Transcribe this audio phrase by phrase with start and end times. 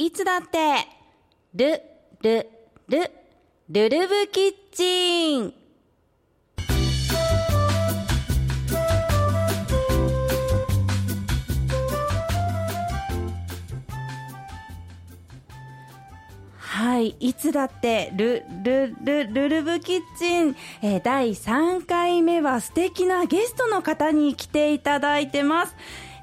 [0.00, 0.86] いつだって
[1.52, 1.82] ル
[2.22, 2.46] ル
[2.86, 3.10] ル
[3.68, 5.52] ルルブキッチン
[16.56, 25.74] はい、いつだってルルルルルブキッチン、えー第3回目は素敵なゲストの方に来ていただいてます。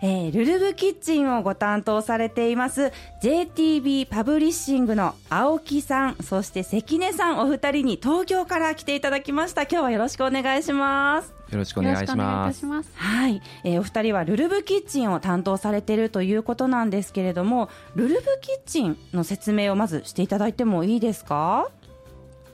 [0.08, 2.92] えールルブキッチンをご担当されています
[3.24, 12.66] JTB パブリッシングの青木さんそして関根さんお二人に東京から来ていただきました今日はよろしくお願いしますよろしくお願いします。
[12.68, 12.92] ます。
[12.96, 21.70] はい、えーお二人はルルブキッチンを担当されているということなんですけれどもルルブキッチンの説明をまずしていただいてもいいですか？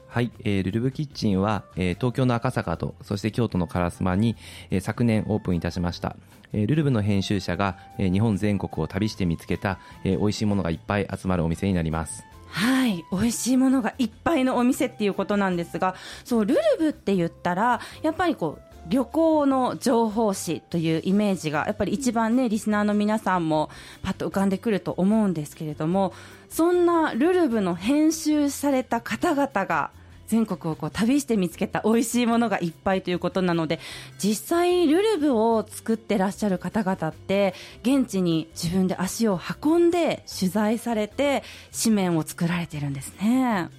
[0.08, 4.36] はい、えールルブキッチンは、えー東京の赤坂と、そして京都の烏丸に、
[4.70, 6.16] えー昨年オープンいたしました。
[6.54, 12.26] えルルブの編集者が、え日本全国を旅して見つけた、えー美味しいものがいっぱい集まるお店になります。
[12.48, 23.70] はい、美味しいものがいっぱいのお店っていうことなんですが、そうルルブって言ったらやっぱりこう旅行の情報誌というイメージがやっぱり一番ねリスナーの皆さんも
[24.02, 26.14] パッと浮かんでくると思うんですけれども、
[26.50, 29.92] そんなルルブの編集された方々が
[30.32, 33.82] 全国をこう旅して見つけた美味しいものがいっぱいということなので
[34.18, 41.44] 実際ルルブを作ってらっしゃる方々って現地に自分で足を運んで取材されて
[41.84, 43.70] 紙面を作られてるんですね。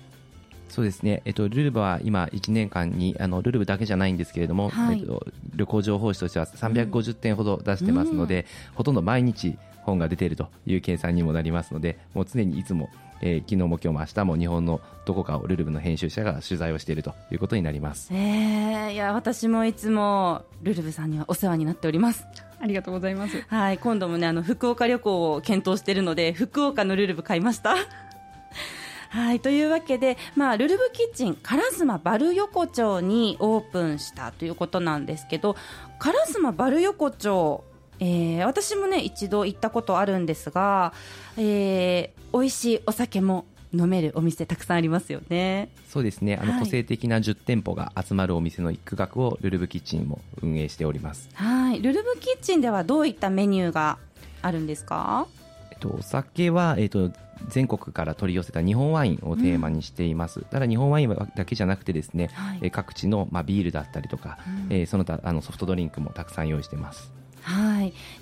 [0.68, 5.00] そうですね、えっと、ルルブは今1年間に、あの、ルルブだけじゃないんですけれども、はい。
[5.00, 12.88] えっと、旅行情報誌としては350点ほど出してますので、ほとんど毎日本が出ているという計算にもなりますので、もう常にいつも、
[13.22, 18.12] えー昨日も今日も明日も日本のどこかをルルブの編集者が取材をしているということになります。
[18.12, 22.24] えー、いや私もいつもルルブさんにはお世話になっております。
[22.60, 23.44] ありがとうございます。
[23.48, 27.74] はい、今度もねあの福岡旅行を検討しているので福岡のルルブ買いました。
[29.10, 35.54] はいというわけで、まあ、ルルブキッチン烏丸バル横丁にオープンしたということなんですけど
[36.00, 37.62] 烏丸バル横丁、
[38.04, 40.92] えー私もね一度行ったことあるんですが、
[41.36, 45.70] えー、美味しいお酒も飲めるお店たくさんありますよね。
[45.88, 46.60] そうですね、あの、はい。
[46.60, 51.30] 個性的な10店舗が集まるお店の一区画をルルブキッチンも運営しております。
[51.34, 51.80] はい。
[51.80, 53.98] ルルブキッチンではどういったメニューが
[54.42, 55.26] あるんですか？
[55.70, 57.12] えっと、お酒は、えっと、
[57.48, 62.58] 全国から取り寄せた日本ワインをテーマにしています、ただ日本ワインだけじゃなくてですね、はい。
[62.62, 64.38] えー各地の、まあ、ビールだったりとか、
[64.68, 67.00] えーその他あのソフトドリンクもたくさん用意してます。
[67.00, 67.21] はい、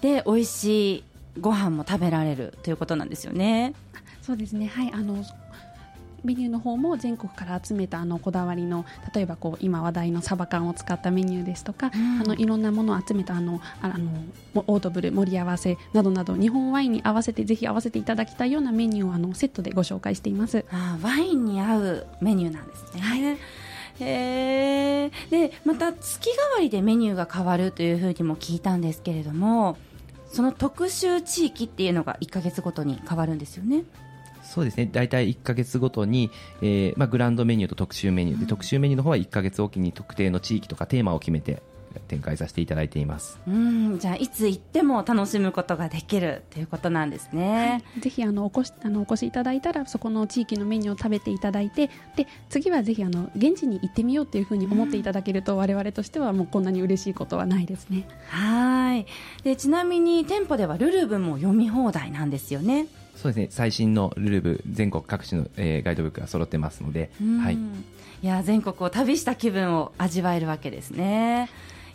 [0.01, 1.05] で美味しい
[1.41, 3.75] ご飯も食べられるということなんですよね。
[4.23, 4.67] そうですね。
[4.67, 5.25] はい、あの。
[6.25, 14.05] メニューの方も全国から集めたあのこだわりの例えばこう今話題のサバ缶を使ったメニューですとか、うんあのいろんなものを集めたあのああの
[14.53, 20.65] もオードブル盛り合わせなどなど日本ワインに合わせてぜひ合わせていただきたいようなメニューをあのセットでご紹介しています。
[20.71, 23.39] あーワインに合うメニューなんですね。
[24.01, 29.77] へーでまた月替わりでメニューが変わるというふうにも聞いたんですけれども
[30.29, 33.85] その特集地域っていうのが1か月ごとに変わるんですよね。
[34.43, 36.31] そうですね大体1か月ごとに、
[36.61, 41.63] えーまあ、グランドメニューと特集メニューで、特集メニューの方は1か月おきに特定の地域とかテーマを決めて
[42.09, 47.83] 展開させていただいていますうんじゃあいつ行っても楽しむことができるということなんですね。
[47.99, 58.07] ぜひあのお越しあのお越しいただいたらそこの地域のメニューを食べていただいてで次はぜひあの現地に行ってみようというふうに思っていただけると、我々としてはもうこんなに嬉しいことはないですね。
[58.29, 59.07] はい
[59.43, 62.87] でちなみに店舗ではルルブも読み放題なんですよね。
[63.17, 71.51] そうですね最新のルルブ全国各地の、えーガイドブックが揃ってますので、うんはい、いや全国を旅した気分を味わえるわけですね。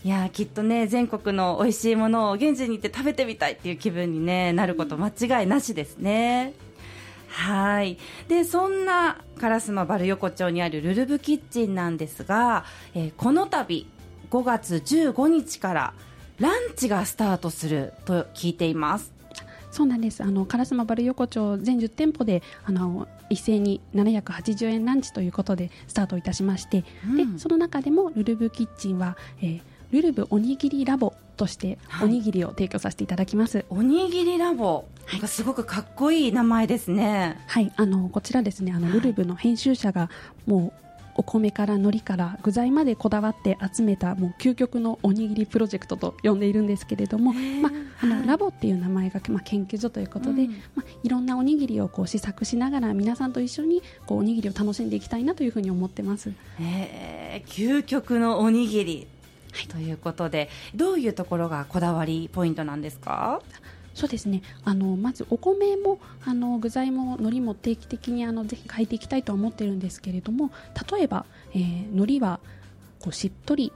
[0.06, 6.54] いやきっとね全国の美味しいものを現地に行って食べてみたいっていう気分に、ね、なること間違いなしですね。
[7.28, 13.88] はいでそんな烏丸バル横丁にあるルルブキッチンなんですが、えーこの度
[14.30, 15.94] 5月15日から
[16.40, 19.12] ランチがスタートすると聞いています。
[19.72, 20.22] そうなんです。
[20.22, 29.62] あの烏丸バル横丁全10店舗であの一斉に780円ランチということでスタートいたしまして、うんでその中でもルルブキッチンは、えー
[29.92, 32.08] ルルブおにぎりラボとしてはい。
[32.08, 33.66] おにぎりを提供させていただきます。
[33.70, 37.38] おにぎりラボ、なんかすごくかっこいい名前ですね。
[37.48, 38.94] はい、あのこちらですね、あのはい。
[38.96, 40.10] ルルブの編集者が
[40.46, 40.86] もう
[41.18, 47.72] お米から海苔から具材までこだわって集めたもう究極のおにぎりプロジェクトと呼んでいるんですけれども、まあ、
[48.04, 50.52] あのラボっていう名前が、まあ、研究所ということで、うん。
[50.76, 56.34] まあ、いろんなおにぎりをこう試作しながら皆さんと一緒にこうおにぎりを楽しんでいきたいなというふうに思ってます。
[56.60, 57.50] えー。
[57.50, 59.08] 究極のおにぎり、
[59.70, 63.42] ということでどういうところがこだわりポイントなんですか？
[63.94, 64.42] そうですね。
[64.66, 70.52] あのまずお米もあの具材も海苔も定期的にあのぜひ変えていきたいとは思ってるんですけれども
[70.92, 72.42] 例えば、えー、海苔は
[73.00, 73.72] こうしっとり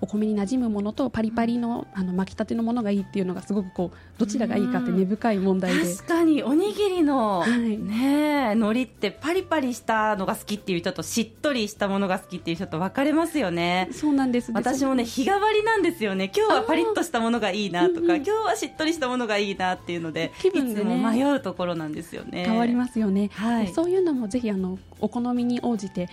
[0.00, 5.94] お米に馴染むものとパリパリのあの巻きたてのものがいいっていうのがすごくこうどちらがいいかって根深い問題で。
[5.94, 7.76] 確かにおにぎりの、はい。
[7.76, 13.88] ねえ海苔ってパリパリしたのが好きっていう人としっとりしたものが好きっていう人と分かれますよね。
[13.92, 14.52] そうなんです。
[14.52, 16.30] 私もね日替わりなんですよね。
[16.34, 18.16] 今日はパリッとしたものがいいなとか、うんうん。
[18.16, 20.94] 今日はしっとりしたものがいいなっていうので気分でね。
[20.94, 22.44] いつも迷うところなんですよね。
[22.44, 23.66] 変わりますよね、はい。
[23.66, 26.08] でそういうのもぜひあのお好みに応じて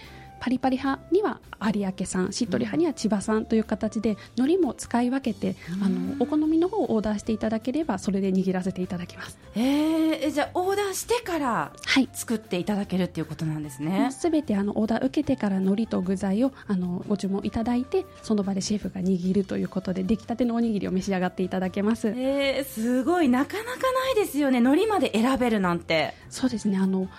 [0.45, 1.41] パリパリ派には
[1.73, 9.39] 有明産しっとり派には千葉産という形で海苔も使い分けてあのお好みの方をオーダーしていただければそれで握らせていただきます。
[9.55, 9.95] えー
[10.27, 14.09] えじゃあオーダーしてからはい作っていただけるっていうことなんですね。
[14.11, 22.09] すべてあのオーダー受けてから海苔と具材をあのご注文いただいてその場でシェフが握るということで出来たてのおにぎりを召し上がっていただけます。
[22.09, 24.59] えー、すごいなかなかないですよね。
[24.59, 26.13] 海苔まで選べるなんて。
[26.29, 26.77] そうですね。
[26.77, 27.09] あの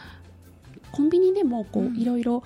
[0.93, 1.97] コンビニでもこう、うん。
[1.97, 2.43] いろいろ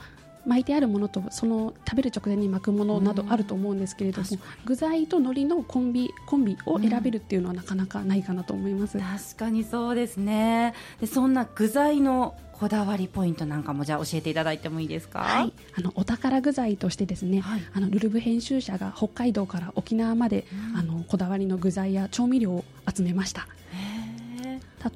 [0.47, 4.27] 巻いてあるものとその食べる直前に巻くものなどあると思うんですけれども、
[4.65, 10.75] 具材と海苔のコンビコンビを選べるっていうのはなかなかないかなと思います、確かにそうですね。
[11.01, 15.21] でそんな具材のこだわりポイントなんかもじゃあ教えていただいてもいいですか？
[15.21, 17.63] はい、あのお宝具材としてですね、はい。
[17.73, 20.45] あのルルブ編集者が北海道から沖縄まで、
[20.77, 22.65] あのこだわりの具材や調味料を
[22.95, 23.49] 集めました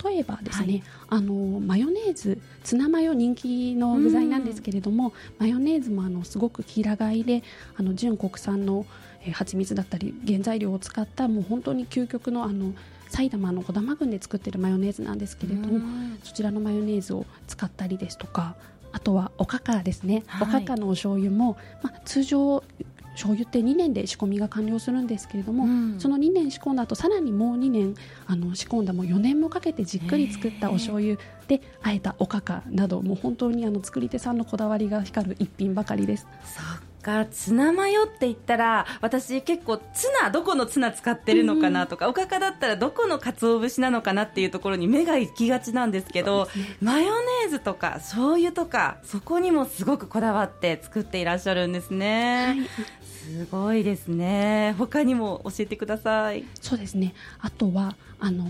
[0.05, 0.83] 例えばですね、はい。
[1.11, 7.43] あのマヨネーズツナマヨ人気の具材なんですけれども、マヨネーズもあのすごく平飼いで
[7.77, 8.87] あの純国産の、
[9.23, 12.75] えー蜂蜜だったり原材料を使ったもう本当に究極のあの
[13.09, 16.19] 埼玉の児玉郡で作ってるマヨネーズなんですけれども、うん。
[16.23, 18.55] そちらのマヨネーズを使ったりですとか
[18.93, 20.49] あとはおかかですね、はい。
[20.49, 22.63] おかかのお醤油も、まあ、通常
[23.15, 26.01] 醤油って2年で仕込みが完了するんですけれども、うん。
[26.01, 27.95] その2年仕込んだ後さらにもう2年
[28.27, 31.17] あの仕込んだもう4年もかけてじっくり作ったお醤油
[31.49, 36.27] であえたおかかなどもう本当にあの作り手さんのこだわりが光る一品ばかりです。
[36.45, 36.65] そっ
[37.05, 46.49] かツナマヨって言ったら私結構ツナどこのツナ使ってるのかなとか、おかかだったらどこの鰹節なのかなっていうところに目が行きがちなんですけど
[46.81, 52.67] マヨネーズとか醤油とかそこにもすごくこだわって作っていらっしゃるんですね、
[53.03, 54.75] すごいですね。
[54.79, 56.45] 他にも教えてください。
[56.61, 57.15] そうですね。
[57.41, 58.47] あとはあの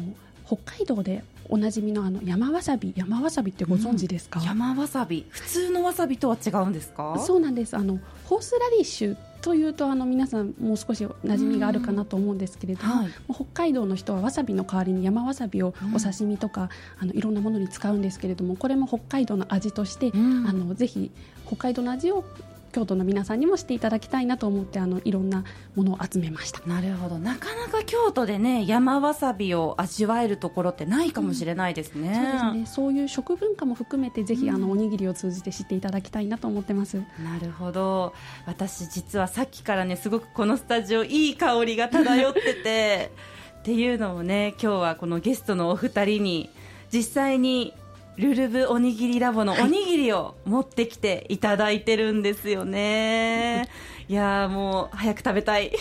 [0.47, 5.27] 北海道でおなじみのあの山わさび山わさびってご存知ですか、山わさび。
[5.29, 7.19] 普通のわさびとは違うんですか？
[7.19, 7.77] そうなんです。
[7.77, 13.09] あのホースラディッシュというとあの皆さんもう少し馴染みがあるかなと思うんですけれども、はい。
[13.33, 20.47] 北海道の人はわさびの代わりに山わさびをうんお刺身とか、あのいろんなものに使うんですけれどもこれも北海道の味として、うん。
[20.47, 21.11] あのぜひ
[21.47, 22.25] 北海道の味を
[22.75, 25.45] 京都の皆さんにも知っていただきたいなと思ってあのいろんな
[25.77, 26.61] ものを集めました。
[26.67, 32.67] なるほどなかなか京都でね山わさびを味わえるところってないかもしれないですね、そうですね。
[32.67, 36.97] そういう食文化も含めてぜひあのおにぎりを通じて知っていただきたいなと思ってます。
[36.97, 38.13] なるほど
[38.45, 43.13] 私実はさっきからねすごくこのスタジオいい香りが漂ってて
[43.61, 46.51] っていうのをね今日はこのゲストのお二人に
[46.93, 47.73] 実際に
[48.17, 53.69] ルルブおにぎりラボのおにぎりを持ってきていただいてるんですよね、
[54.09, 55.73] いやーもう早く食べたい。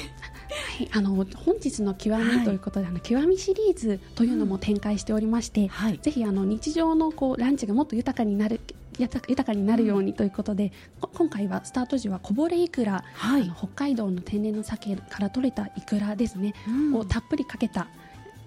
[0.54, 6.00] はい、あの本日の極みということで、あの極みシリーズというのも展開しておりまして、はい。
[6.02, 8.60] ぜひあの日常のこうランチがもっと豊かになる
[9.00, 13.52] 豊かになるようにということで、こ今回はスタート時はこぼれいくら、はい。
[13.58, 16.96] 北海道の天然の鮭から取れたいくらですね、うん。
[16.96, 17.88] をたっぷりかけた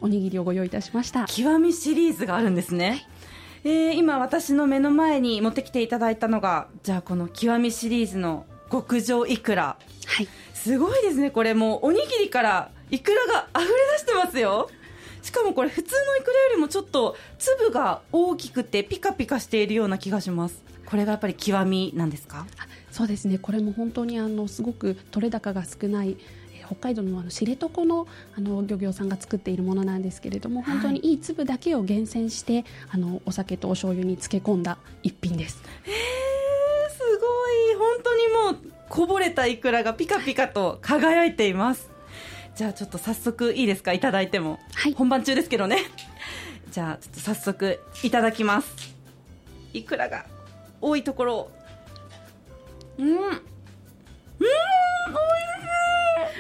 [0.01, 1.27] おにぎりをご用意いたしました。
[1.27, 3.07] 極みシリーズがあるんですね、
[3.65, 11.55] えー今私の目の前に持ってきていただいたのがじゃあこの極みシリーズの極上いくらはい、すごいですねこれ。
[11.55, 14.71] もうおにぎりからいくらが溢れ出してますよ。
[15.23, 20.63] しかもこれ普通のいくらよりもちょっと粒が大きくてピカピカしているような気がします。
[20.85, 22.47] これがやっぱり極みなんですか？
[22.59, 23.39] あそうですね。
[23.39, 26.17] これも本当にあのすごく取れ高が少ないえー
[26.67, 28.07] 北海道のあの知床の
[28.37, 30.73] あの漁業さんが作っているものなんですけれども、はい。
[30.75, 35.63] 本当にいい粒だけを厳選してあのお酒とお醤油に漬け込んだ一品です。
[35.87, 37.27] えー、すご
[37.73, 37.77] い。
[37.79, 41.91] 本当にもうこぼれたいくらがピカピカと輝いています。
[42.55, 43.93] じゃあちょっと早速いいですか？
[43.93, 44.95] いただいても、はい。
[44.95, 45.79] 本番中ですけどね。
[46.71, 48.95] じゃあちょっと早速いただきます。
[49.73, 50.25] いくらが
[50.81, 51.37] 多いところ。
[51.37, 51.51] を
[52.99, 53.09] うん。
[53.09, 53.17] うん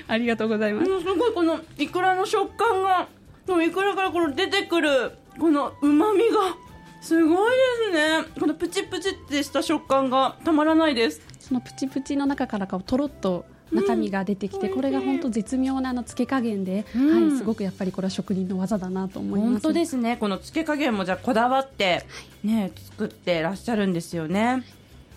[0.09, 0.91] ありがとうございます。
[0.91, 3.09] うんすごいこのいくらの食感が
[3.47, 6.57] このいくらからこの出てくるこのうまみが
[7.01, 8.25] すごいですね。
[8.39, 11.21] このプチプチってした食感がたまらないです。
[11.39, 14.75] そのプチプチの中からこうとろっと中身が出てきて、うん。
[14.75, 17.31] これが本当絶妙なあの漬け加減で、うん。
[17.31, 19.51] はい、すごくやっぱりこれは職人の技だなと思います。
[19.53, 20.17] 本当ですね。
[20.17, 22.05] この漬け加減もじゃあこだわって、
[22.43, 24.65] ね、作ってらっしゃるんですよね、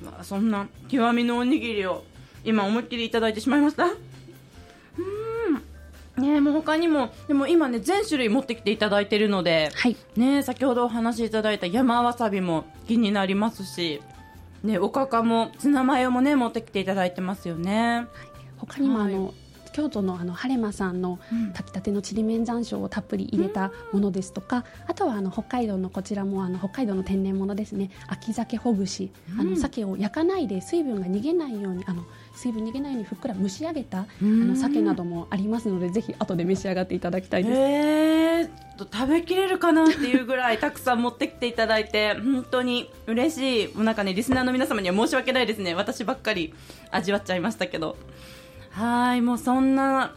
[0.03, 2.03] まあ、そんな極みのおにぎりを
[2.43, 3.88] 今思いっきりいただいてしまいました
[6.20, 9.96] ねもう他にもでも今ね全種類持ってきていただいてるので、はい。
[10.16, 14.02] ね先ほどお話しいただいた山わさびも気になりますし
[14.64, 18.06] ねおかかもツナマヨもね持ってきていただいてますよね。
[18.58, 19.32] 他にもあの、は
[19.72, 21.48] 京都のあの晴間さんのうん。
[21.52, 27.90] 炊きたてのちりめん山椒をたっぷり入れたものですとか、あとはあの北海道のこちらもあの北海道の天然物ですね。
[28.08, 29.52] 秋鮭ほぐし、あうん。
[29.52, 32.04] の鮭を焼かないで水分が逃げないようにあの
[32.36, 34.48] 水分逃げないようにふっくら蒸し上げたあうん。
[34.50, 37.60] の鮭などもありますのでぜひ後で召し上がっていただきたいです。
[37.60, 38.50] えー、
[38.80, 43.76] 食べきれるかなっていうぐらい たくさん持ってきていただいて本当に嬉しい。
[43.76, 45.74] もうなんかねリスナーの皆様には申し訳ないですね。
[45.76, 46.54] 私ばっかり
[46.92, 47.98] 味わっちゃいましたけど
[48.72, 50.14] はいもうそんな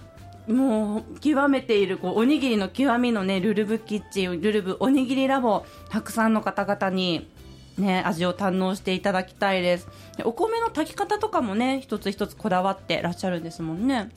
[0.49, 7.31] もう極めているこうおにぎりの極みのねルルブキッチンルルブおにぎりラボたくさんの方々に
[7.79, 9.89] ね、味を堪能していただきたいです
[10.25, 14.11] お米の炊き方とかもね一つ一つこだわってらっしゃるんですもんね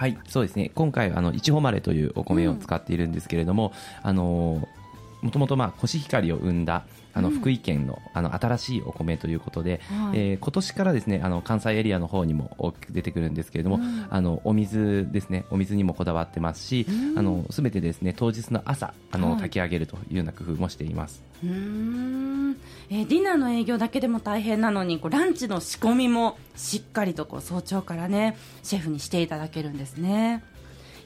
[0.00, 0.70] はい、そうですね。
[0.74, 4.66] 今回あのいちほまれというお米を使っているんですけれども、あの
[5.20, 7.34] もともとまあコシヒカリを生んだあのうん。
[7.38, 10.18] 福井県のあの新しいお米ということで、はい。
[10.18, 14.06] えー今年からですねあの関西エリアの方にも大きく出てくるんですけれども、うん。
[14.10, 17.18] あのお水ですねお水にもこだわってますし、うん。
[17.18, 19.40] あのすべてですね当日の朝あの、はい。
[19.40, 21.22] 炊き上げるというような工夫もしています。
[21.42, 22.56] うーん。
[22.90, 30.42] えーディナーの営業だけでも大変なのにこうランチの仕込みもしっかりとこう早朝からねシェフにしていただけるんですね。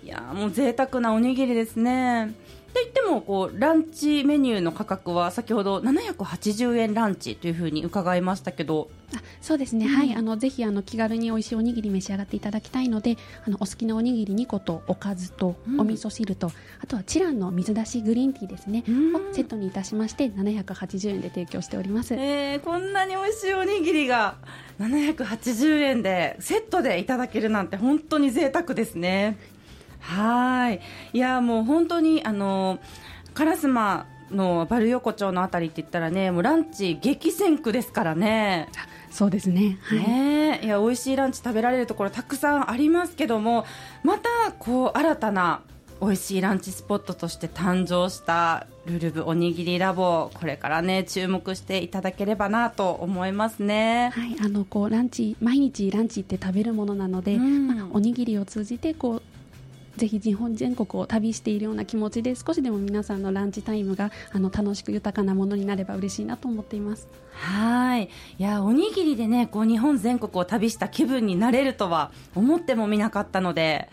[0.02, 2.34] いやーもう贅沢なおにぎりですね
[2.74, 10.12] といってもこうランチメニューの価格は先ほど780円ランチというふうに伺いましたけどあそうですね、はい。
[10.14, 13.16] あのぜひあの気軽に美味しいおにぎり召し上がっていただきたいので
[13.46, 15.80] あのお好きなおにぎり2個とおかずとうん。
[15.80, 16.50] お味噌汁と、
[16.82, 19.14] あとはチランの水出しグリーンティーですね、うん。
[19.14, 24.36] をセットにいたしまして780円で提供しております、えーこんなに美味しいおにぎりが
[24.80, 29.38] 780円でセットでいただけるなんて本当に贅沢ですね。
[30.04, 30.80] はい。
[31.12, 32.78] いやもう本当にあの
[33.34, 38.68] 烏丸のバル横丁のあたりって言ったらねもうランチ激戦区ですからね。
[39.10, 39.78] そうですね。
[39.82, 40.60] はい、ね。
[40.62, 43.64] えいや美味しいランチ食べられるところたくさんありますけども
[44.02, 45.62] またこう新たな
[46.00, 54.10] 美味しいランチスポットとして誕生したルルブおにぎりラボこれからね注目していただければなと思いますね。
[54.12, 57.68] はい、あのこうランチ毎日ランチって食べるものなので、うん。
[57.68, 59.22] まあ、おにぎりを通じてこう
[59.96, 67.08] ぜひ日本全国を旅しているような気持ちで少しでも皆さんのランチタイムがあの楽しく豊かなものになれば嬉しいなと思っています。
[67.32, 68.04] はい。
[68.04, 73.88] いやおにぎりでねこう日本全国を旅した気分になれるとは思ってもみなかったので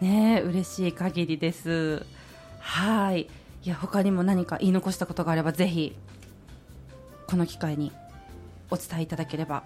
[0.00, 2.04] ね嬉しい限りです。
[2.60, 3.28] はい。
[3.62, 5.94] いや他にも何か言い残したことがあればぜひ
[7.26, 7.92] この機会に
[8.70, 9.64] お伝えいただければ。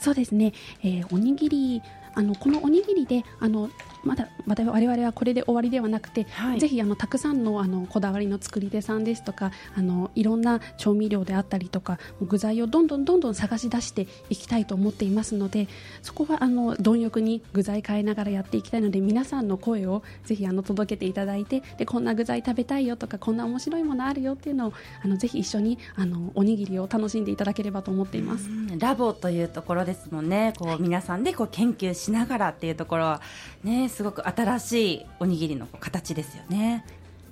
[0.00, 1.82] そうですね、えーおにぎり
[2.14, 3.68] あのこのおにぎりであの
[4.06, 15.68] まだ我々はこれで終わりではなくて、はいぜひあのたくさんのあのこだわりの作り手さんですとかあのいろんな調味料であったりとか具材をどんどんどんどん探し出していきたいと思っていますので
[16.02, 24.72] そこはあの貪欲に具材変えながらやっていきたいので皆さんの声をぜひあの届けていただいてでこんな具材食べたいよとかこんな面白いものあるよっていうのを
[25.02, 28.48] あのぜひ一緒にあのおにぎりを楽しんでいただければと思っています。
[28.48, 33.22] うんラボというところですもんねこう皆さんでこう研究しながらっていうところは
[33.64, 36.84] ねすごく新しいおにぎりの形ですよね。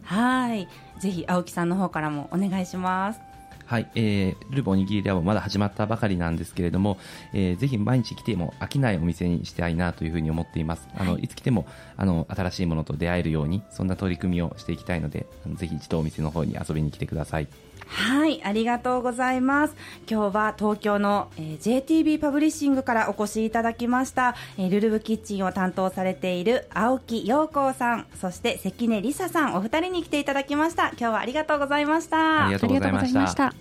[0.03, 0.67] はい。
[0.99, 3.34] ぜひ青木さんの方からもお願いします。
[3.67, 6.99] はい、えー、ルルブおにぎりラボまだ始まったばかりなんですけれども、
[7.33, 10.89] えーぜひ毎日来ても飽きないお店にしたいなというふうに思っています。
[10.97, 11.67] あの、い、つ来ても
[11.97, 17.49] あの新しいものと出会えるようにそんな取り組みをしていきたいので、あのぜひ一度お店の方に遊びに来てください。
[17.87, 19.75] はい、ありがとうございます。
[20.11, 30.89] 今日は東京の、えー JTB パブリッシングからお越しいただきました、えールルブキッチンを担当されている青木陽子さん、そして関根梨沙さん、お二人に来ていただきました。
[30.91, 32.47] 今日はありがとうございました。
[32.47, 33.54] ありがとうございました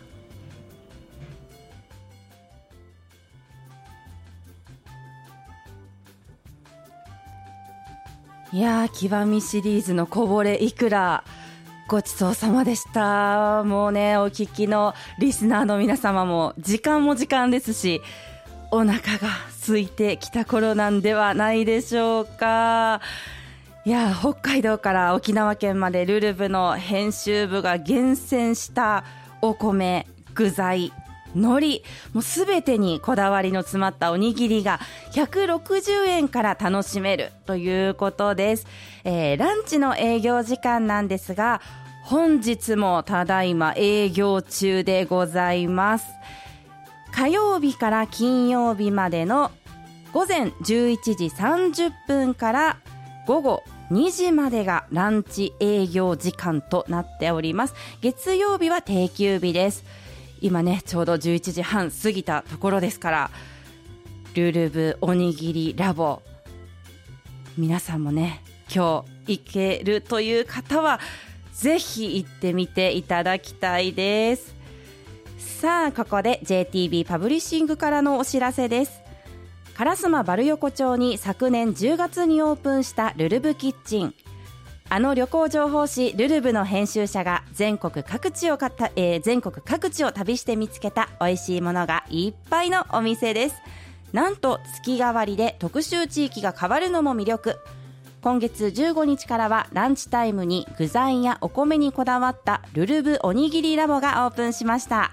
[8.54, 8.62] い。
[8.62, 11.24] や、極みシリーズのこぼれいくら。
[11.88, 13.64] ごちそうさまでした。
[13.64, 18.02] もうね、お聞きのリスナーの皆様も、時間も時間ですし、
[18.72, 19.28] お腹が
[19.68, 23.02] 空いてきた頃なんではないでしょうか。
[23.86, 29.04] いや、北海道から沖縄県までルルブの編集部が厳選した
[29.42, 30.94] お米、具材、
[31.36, 31.84] 海苔。
[32.14, 34.80] もうすべてにこだわりの詰まったおにぎりが
[35.14, 38.68] 160円から楽しめるということです、
[39.04, 41.62] えーランチの営業時間なんですが
[42.04, 46.06] 本日もただいま営業中でございます。
[47.12, 49.52] 火曜日から金曜日までの
[50.12, 52.78] 午前11時30分から
[53.26, 57.76] 午後2時までがランチ営業時間となっております。
[58.02, 59.84] 月曜日は定休日です。
[60.44, 63.32] 今ねちょうど11時半過ぎたところですから
[64.36, 66.22] ルルブおにぎりラボ
[67.58, 71.00] 皆さんもね今日行けるという方は
[71.54, 74.56] ぜひ行ってみていただきたいです。
[75.38, 79.02] さあここで JTB パブリッシングからのお知らせです。
[79.76, 84.16] 烏丸バル横丁に昨年10月にオープンしたルルブキッチン。
[84.90, 93.56] あの旅行情報誌ルルブの編集者が全国各地をかた、えー全国各地を旅して見つけた美味しいものがいっぱいのお店です。
[94.12, 97.58] なんと月替わりで特集地域が変わるのも魅力。
[98.22, 105.12] 今月15日からはランチタイムに具材やお米にこだわったルルブおにぎりラボがオープンしました。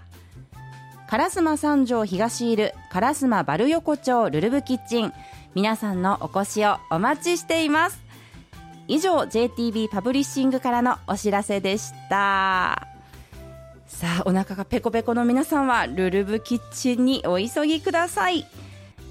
[1.09, 5.13] 烏丸三条東いる烏丸バル横丁ルルブキッチン。
[5.55, 8.10] 皆さんのお越しをお待ちしています。
[8.91, 12.89] 以上 JTB パブリッシングからのお知らせでした。
[13.87, 18.47] さあお腹がペコペコの皆さんはルルブキッチンにお急ぎください。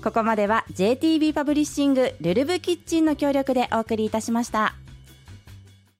[0.03, 4.75] ここまでは JTB パブリッシングルルブキッチンの協力でお送りいたしました。